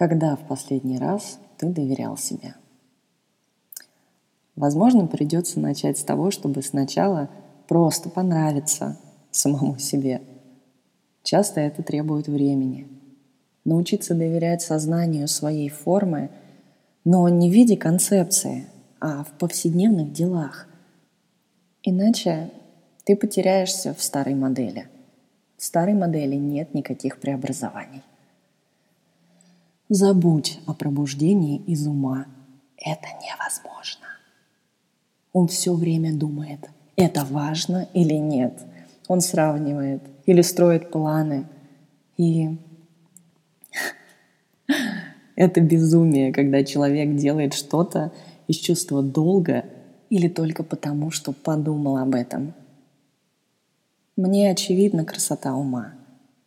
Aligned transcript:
Когда 0.00 0.34
в 0.34 0.46
последний 0.48 0.96
раз 0.96 1.38
ты 1.58 1.66
доверял 1.66 2.16
себе? 2.16 2.54
Возможно, 4.56 5.06
придется 5.06 5.60
начать 5.60 5.98
с 5.98 6.04
того, 6.04 6.30
чтобы 6.30 6.62
сначала 6.62 7.28
просто 7.68 8.08
понравиться 8.08 8.96
самому 9.30 9.76
себе. 9.76 10.22
Часто 11.22 11.60
это 11.60 11.82
требует 11.82 12.28
времени. 12.28 12.88
Научиться 13.66 14.14
доверять 14.14 14.62
сознанию 14.62 15.28
своей 15.28 15.68
формы, 15.68 16.30
но 17.04 17.28
не 17.28 17.50
в 17.50 17.52
виде 17.52 17.76
концепции, 17.76 18.68
а 19.00 19.22
в 19.22 19.32
повседневных 19.32 20.14
делах. 20.14 20.66
Иначе 21.82 22.50
ты 23.04 23.16
потеряешься 23.16 23.92
в 23.92 24.02
старой 24.02 24.34
модели. 24.34 24.88
В 25.58 25.62
старой 25.62 25.92
модели 25.92 26.36
нет 26.36 26.72
никаких 26.72 27.20
преобразований. 27.20 28.00
Забудь 29.92 30.60
о 30.66 30.72
пробуждении 30.72 31.58
из 31.66 31.84
ума. 31.84 32.26
Это 32.76 33.08
невозможно. 33.24 34.06
Он 35.32 35.48
все 35.48 35.74
время 35.74 36.14
думает, 36.14 36.70
это 36.94 37.24
важно 37.24 37.88
или 37.92 38.14
нет. 38.14 38.56
Он 39.08 39.20
сравнивает 39.20 40.00
или 40.26 40.42
строит 40.42 40.92
планы. 40.92 41.44
И 42.16 42.56
это 45.34 45.60
безумие, 45.60 46.32
когда 46.32 46.62
человек 46.62 47.16
делает 47.16 47.52
что-то 47.52 48.12
из 48.46 48.58
чувства 48.58 49.02
долга 49.02 49.64
или 50.08 50.28
только 50.28 50.62
потому, 50.62 51.10
что 51.10 51.32
подумал 51.32 51.96
об 51.96 52.14
этом. 52.14 52.54
Мне 54.14 54.52
очевидна 54.52 55.04
красота 55.04 55.56
ума– 55.56 55.94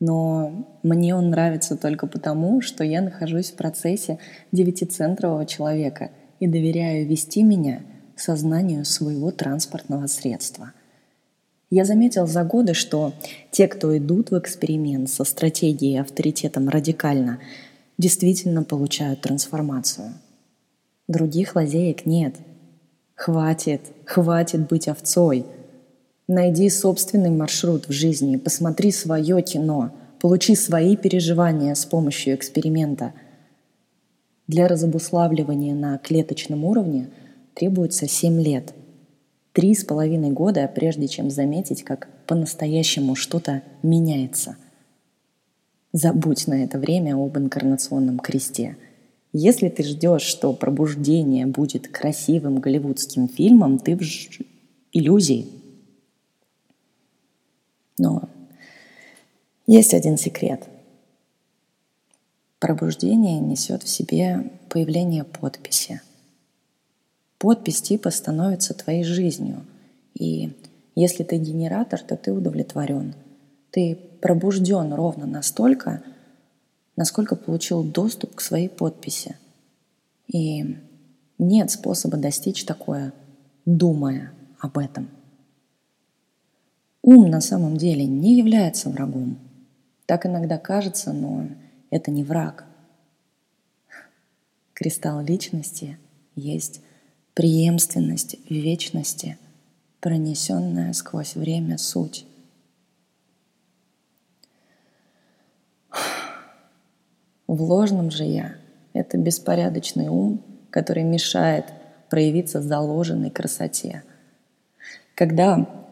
но 0.00 0.78
мне 0.82 1.14
он 1.14 1.30
нравится 1.30 1.76
только 1.76 2.06
потому, 2.06 2.60
что 2.60 2.84
я 2.84 3.00
нахожусь 3.00 3.50
в 3.50 3.54
процессе 3.54 4.18
девятицентрового 4.52 5.46
человека 5.46 6.10
и 6.38 6.46
доверяю 6.46 7.06
вести 7.06 7.42
меня 7.42 7.82
сознанию 8.14 8.84
своего 8.84 9.30
транспортного 9.30 10.06
средства. 10.06 10.72
Я 11.70 11.84
заметил 11.84 12.26
за 12.26 12.44
годы, 12.44 12.74
что 12.74 13.12
те, 13.50 13.66
кто 13.68 13.96
идут 13.96 14.30
в 14.30 14.38
эксперимент 14.38 15.10
со 15.10 15.24
стратегией 15.24 15.98
авторитетом 15.98 16.68
радикально, 16.68 17.40
действительно 17.98 18.62
получают 18.62 19.22
трансформацию. 19.22 20.12
Других 21.08 21.56
лазеек 21.56 22.06
нет. 22.06 22.36
Хватит, 23.14 23.80
хватит 24.04 24.68
быть 24.68 24.88
овцой– 24.88 25.46
Найди 26.28 26.68
собственный 26.70 27.30
маршрут 27.30 27.86
в 27.86 27.92
жизни, 27.92 28.36
посмотри 28.36 28.90
свое 28.90 29.40
кино, 29.42 29.92
получи 30.20 30.56
свои 30.56 30.96
переживания 30.96 31.72
с 31.72 31.84
помощью 31.84 32.34
эксперимента. 32.34 33.12
Для 34.48 34.66
разобуславливания 34.66 35.72
на 35.74 35.98
клеточном 35.98 36.64
уровне 36.64 37.10
требуется 37.54 38.08
7 38.08 38.42
лет. 38.42 38.74
Три 39.52 39.72
с 39.72 39.84
половиной 39.84 40.30
года, 40.30 40.68
прежде 40.72 41.06
чем 41.06 41.30
заметить, 41.30 41.84
как 41.84 42.08
по-настоящему 42.26 43.14
что-то 43.14 43.62
меняется. 43.84 44.56
Забудь 45.92 46.48
на 46.48 46.64
это 46.64 46.80
время 46.80 47.14
об 47.14 47.38
инкарнационном 47.38 48.18
кресте. 48.18 48.76
Если 49.32 49.68
ты 49.68 49.84
ждешь, 49.84 50.22
что 50.22 50.52
пробуждение 50.52 51.46
будет 51.46 51.86
красивым 51.86 52.58
голливудским 52.58 53.28
фильмом, 53.28 53.78
ты 53.78 53.96
в 53.96 54.02
ж... 54.02 54.40
иллюзии– 54.92 55.46
но 57.98 58.28
есть 59.66 59.94
один 59.94 60.16
секрет. 60.16 60.62
Пробуждение 62.58 63.38
несет 63.40 63.82
в 63.82 63.88
себе 63.88 64.50
появление 64.68 65.24
подписи. 65.24 66.00
Подпись 67.38 67.82
типа 67.82 68.10
становится 68.10 68.74
твоей 68.74 69.04
жизнью. 69.04 69.64
И 70.14 70.52
если 70.94 71.22
ты 71.22 71.36
генератор, 71.36 72.00
то 72.00 72.16
ты 72.16 72.32
удовлетворен. 72.32 73.14
Ты 73.70 73.98
пробужден 74.22 74.94
ровно 74.94 75.26
настолько, 75.26 76.02
насколько 76.96 77.36
получил 77.36 77.84
доступ 77.84 78.36
к 78.36 78.40
своей 78.40 78.68
подписи. 78.68 79.36
И 80.26 80.78
нет 81.38 81.70
способа 81.70 82.16
достичь 82.16 82.64
такое, 82.64 83.12
думая 83.66 84.32
об 84.58 84.78
этом. 84.78 85.08
Ум 87.06 87.30
на 87.30 87.40
самом 87.40 87.76
деле 87.76 88.04
не 88.04 88.36
является 88.36 88.90
врагом. 88.90 89.38
Так 90.06 90.26
иногда 90.26 90.58
кажется, 90.58 91.12
но 91.12 91.46
это 91.88 92.10
не 92.10 92.24
враг. 92.24 92.66
Кристалл 94.74 95.20
личности 95.20 95.98
есть 96.34 96.80
преемственность 97.32 98.38
вечности, 98.50 99.38
пронесенная 100.00 100.92
сквозь 100.94 101.36
время 101.36 101.78
суть. 101.78 102.26
В 107.46 107.62
ложном 107.62 108.10
же 108.10 108.24
я— 108.24 108.56
это 108.94 109.16
беспорядочный 109.16 110.08
ум, 110.08 110.42
который 110.70 111.04
мешает 111.04 111.66
проявиться 112.10 112.60
заложенной 112.60 113.30
красоте. 113.30 114.02
Когда 115.14 115.85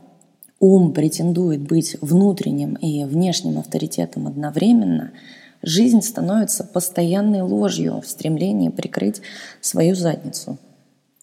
ум 0.64 0.94
претендует 0.94 1.60
быть 1.60 1.96
внутренним 2.00 2.74
и 2.76 3.04
внешним 3.04 3.58
авторитетом 3.58 4.26
одновременно, 4.26 5.12
жизнь 5.60 6.00
становится 6.00 6.64
постоянной 6.64 7.42
ложью 7.42 8.00
в 8.00 8.06
стремлении 8.06 8.70
прикрыть 8.70 9.20
свою 9.60 9.94
задницу. 9.94 10.56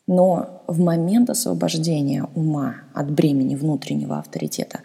Но 0.05 0.63
в 0.67 0.79
момент 0.79 1.31
освобождения 1.31 2.27
ума 2.35 2.75
от 2.93 3.11
бремени 3.11 3.55
внутреннего 3.55 4.19
авторитета 4.19 4.81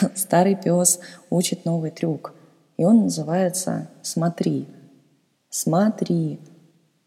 старый 0.16 0.56
пес 0.56 0.98
учит 1.30 1.64
новый 1.64 1.92
трюк, 1.92 2.34
и 2.76 2.84
он 2.84 3.04
называется 3.04 3.88
«смотри». 4.02 4.66
Смотри. 5.48 6.40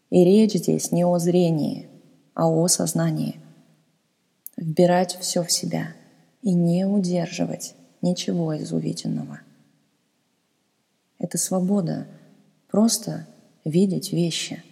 И 0.08 0.24
речь 0.24 0.54
здесь 0.54 0.92
не 0.92 1.04
о 1.04 1.18
зрении, 1.18 1.88
а 2.32 2.48
о 2.48 2.68
сознании. 2.68 3.40
Вбирать 4.56 5.18
все 5.20 5.42
в 5.42 5.50
себя– 5.50 5.88
и 6.46 6.52
не 6.54 6.86
удерживать 6.86 7.74
ничего 8.02 8.52
из 8.52 8.72
увиденного. 8.72 9.40
Это 11.18 11.38
свобода 11.38 12.06
просто 12.68 13.26
видеть 13.64 14.12
вещи. 14.12 14.62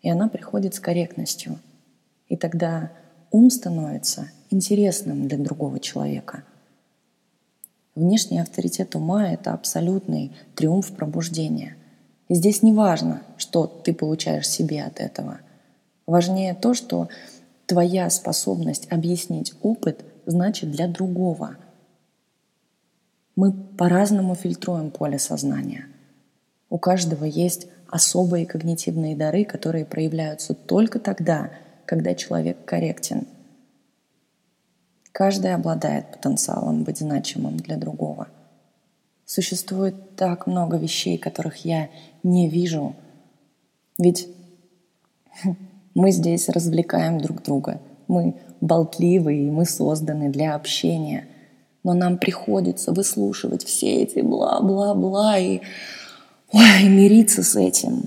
И 0.00 0.10
она 0.10 0.28
приходит 0.28 0.74
с 0.74 0.80
корректностью. 0.80 1.60
И 2.26 2.36
тогда 2.36 2.90
ум 3.30 3.50
становится 3.50 4.32
интересным 4.50 5.28
для 5.28 5.38
другого 5.38 5.78
человека. 5.78 6.42
Внешний 7.94 8.40
авторитет 8.40 8.96
ума— 8.96 9.28
это 9.32 9.52
абсолютный 9.52 10.32
триумф 10.56 10.90
пробуждения. 10.96 11.76
И 12.26 12.34
здесь 12.34 12.64
не 12.64 12.72
важно, 12.72 13.22
что 13.36 13.68
ты 13.68 13.94
получаешь 13.94 14.48
себе 14.48 14.82
от 14.82 14.98
этого. 14.98 15.38
Важнее 16.04 16.54
то, 16.54 16.74
что 16.74 17.08
твоя 17.66 18.10
способность 18.10 18.90
объяснить 18.90 19.54
опыт 19.62 20.04
значит 20.26 20.70
для 20.70 20.88
другого. 20.88 21.56
Мы 23.36 23.52
по-разному 23.52 24.34
фильтруем 24.34 24.90
поле 24.90 25.18
сознания. 25.18 25.86
У 26.68 26.78
каждого 26.78 27.24
есть 27.24 27.68
особые 27.88 28.46
когнитивные 28.46 29.16
дары, 29.16 29.44
которые 29.44 29.84
проявляются 29.84 30.54
только 30.54 30.98
тогда, 30.98 31.50
когда 31.84 32.14
человек 32.14 32.64
корректен. 32.64 33.26
Каждый 35.12 35.54
обладает 35.54 36.10
потенциалом 36.10 36.84
быть 36.84 36.98
значимым 36.98 37.58
для 37.58 37.76
другого. 37.76 38.28
Существует 39.26 40.16
так 40.16 40.46
много 40.46 40.78
вещей, 40.78 41.18
которых 41.18 41.64
я 41.64 41.90
не 42.22 42.48
вижу. 42.48 42.96
Ведь 43.98 44.28
мы 45.94 46.10
здесь 46.10 46.48
развлекаем 46.48 47.18
друг 47.18 47.42
друга. 47.42 47.80
Мы 48.08 48.40
болтливые, 48.62 49.48
и 49.48 49.50
мы 49.50 49.66
созданы 49.66 50.30
для 50.30 50.54
общения. 50.54 51.26
Но 51.82 51.92
нам 51.92 52.16
приходится 52.16 52.92
выслушивать 52.92 53.64
все 53.64 54.02
эти 54.02 54.20
бла-бла-бла 54.20 55.36
и 55.36 55.60
ой, 56.52 56.88
мириться 56.88 57.42
с 57.42 57.56
этим. 57.56 58.04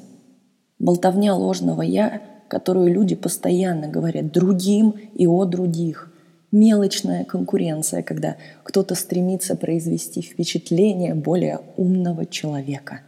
Болтовня 0.79 1.35
ложного 1.35 1.81
«я», 1.81 2.21
которую 2.47 2.93
люди 2.93 3.15
постоянно 3.15 3.89
говорят 3.89 4.31
другим 4.31 4.91
и 5.13 5.27
о 5.27 5.43
других. 5.45 6.11
Мелочная 6.51 7.25
конкуренция, 7.25 8.01
когда 8.01 8.37
кто-то 8.63 8.95
стремится 8.95 9.57
произвести 9.57 10.21
впечатление 10.21 11.15
более 11.15 11.59
умного 11.75 12.25
человека. 12.25 13.01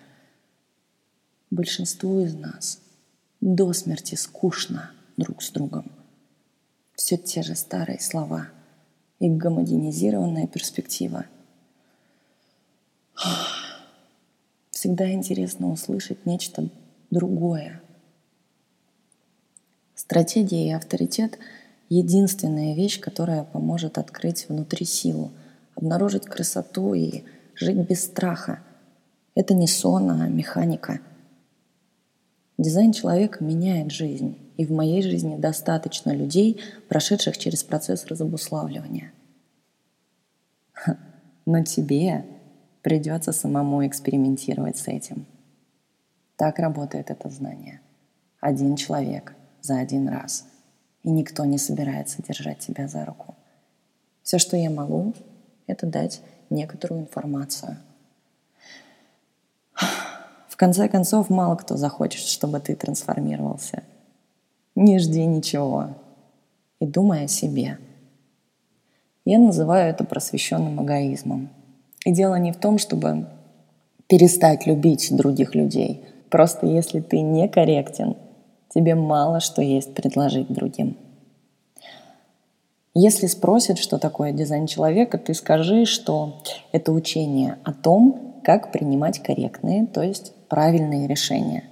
Большинству 1.50 2.20
из 2.20 2.36
нас 2.36 2.80
до 3.40 3.72
смерти 3.72 4.16
скучно 4.16 4.92
друг 5.16 5.42
с 5.42 5.52
другом 5.52 5.97
все 6.98 7.16
те 7.16 7.44
же 7.44 7.56
старые 7.56 8.02
слова 8.02 8.50
и 9.20 9.30
гомогенизированная 9.30 10.48
перспектива. 10.48 11.26
Всегда 14.72 15.10
интересно 15.12 15.72
услышать 15.72 16.26
нечто 16.26 16.70
другое. 17.10 17.82
Стратегия 19.96 20.68
и 20.68 20.72
авторитет— 20.72 21.38
единственная 21.90 22.76
вещь, 22.76 23.00
которая 23.00 23.44
поможет 23.44 23.98
открыть 23.98 24.50
внутри 24.50 24.86
силу, 24.86 25.32
обнаружить 25.76 26.26
красоту 26.26 26.94
и 26.94 27.24
жить 27.56 27.78
без 27.78 28.04
страха. 28.04 28.62
Это 29.36 29.54
не 29.54 29.68
сон, 29.68 30.10
а 30.10 30.28
механика. 30.28 31.00
Дизайн 32.58 32.92
человека 32.92 33.44
меняет 33.44 33.92
жизнь, 33.92 34.38
и 34.58 34.66
в 34.66 34.72
моей 34.72 35.04
жизни 35.04 35.38
достаточно 35.38 36.12
людей, 36.12 36.60
прошедших 36.90 37.38
через 37.38 37.64
процесс 37.64 38.06
разобуславливания. 38.08 39.14
Но 41.46 41.64
тебе 41.64 42.26
придется 42.82 43.32
самому 43.32 43.86
экспериментировать 43.88 44.78
с 44.78 44.88
этим. 44.88 45.26
Так 46.36 46.60
работает 46.60 47.12
это 47.12 47.30
знание. 47.30 47.82
Один 48.42 48.76
человек 48.76 49.36
за 49.62 49.80
один 49.80 50.10
раз. 50.10 50.46
И 51.04 51.10
никто 51.10 51.46
не 51.46 51.58
собирается 51.58 52.22
держать 52.22 52.60
тебя 52.60 52.88
за 52.88 53.06
руку. 53.06 53.36
Все, 54.24 54.40
что 54.40 54.58
я 54.58 54.70
могу, 54.70 55.14
это 55.68 55.86
дать 55.86 56.22
некоторую 56.50 57.02
информацию. 57.02 57.78
В 60.50 60.58
конце 60.58 60.90
концов, 60.90 61.30
мало 61.30 61.56
кто 61.56 61.78
захочет, 61.78 62.22
чтобы 62.22 62.60
ты 62.60 62.76
трансформировался. 62.76 63.84
Не 64.80 65.00
жди 65.00 65.26
ничего 65.26 65.88
и 66.80 66.86
думай 66.86 67.24
о 67.26 67.28
себе. 67.28 67.80
Я 69.26 69.40
называю 69.40 69.90
это 69.90 70.04
просвещенным 70.04 70.86
эгоизмом. 70.86 71.50
И 72.06 72.12
дело 72.12 72.36
не 72.36 72.52
в 72.52 72.58
том, 72.58 72.78
чтобы 72.78 73.26
перестать 74.06 74.68
любить 74.68 75.08
других 75.10 75.56
людей. 75.56 76.06
Просто 76.30 76.68
если 76.68 77.00
ты 77.00 77.22
некорректен, 77.22 78.18
тебе 78.70 78.94
мало 78.94 79.40
что 79.40 79.64
есть 79.64 79.96
предложить 79.96 80.54
другим. 80.54 80.96
Если 82.94 83.26
спросят, 83.26 83.80
что 83.80 83.98
такое 83.98 84.32
дизайн 84.32 84.68
человека, 84.68 85.18
ты 85.18 85.34
скажи, 85.34 85.86
что 85.86 86.44
это 86.72 86.92
учение 86.92 87.58
о 87.64 87.74
том, 87.74 88.36
как 88.44 88.72
принимать 88.72 89.24
корректные, 89.24 89.88
то 89.88 90.04
есть 90.04 90.34
правильные 90.50 91.08
решения. 91.08 91.64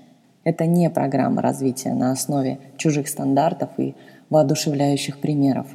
Это 0.45 0.67
не 0.67 0.91
программа 0.91 1.41
развития 1.41 1.95
на 1.95 2.11
основе 2.11 2.59
чужих 2.77 3.09
стандартов 3.09 3.71
и 3.79 3.95
воодушевляющих 4.29 5.19
примеров. 5.19 5.67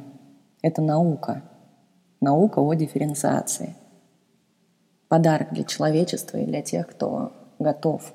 Это 0.61 0.81
наука. 0.81 1.43
Наука 2.21 2.59
о 2.59 2.73
дифференциации. 2.73 3.75
Подарок 5.09 5.53
для 5.53 5.65
человечества 5.65 6.37
и 6.37 6.45
для 6.45 6.61
тех, 6.61 6.87
кто 6.87 7.33
готов 7.59 8.13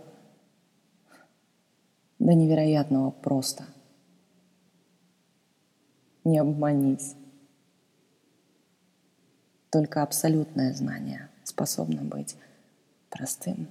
до 2.19 2.33
невероятного 2.33 3.11
просто. 3.11 3.65
Не 6.25 6.39
обманись. 6.39 7.15
Только 9.71 10.03
абсолютное 10.03 10.73
знание 10.73 11.29
способно 11.45 12.03
быть 12.03 12.37
простым. 13.11 13.69